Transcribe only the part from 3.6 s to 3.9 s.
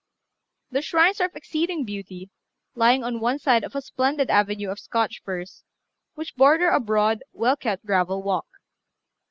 of a